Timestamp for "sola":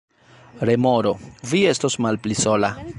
2.43-2.77